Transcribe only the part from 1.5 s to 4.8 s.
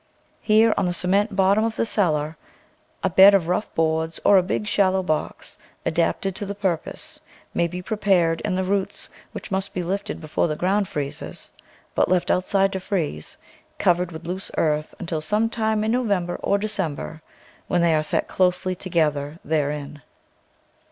of the cellar, a bed of rough boards or a big